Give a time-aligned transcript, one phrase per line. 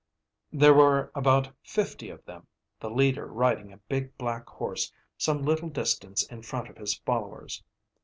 [0.51, 2.47] There were about fifty of them,
[2.79, 7.61] the leader riding a big, black horse some little distance in front of his followers.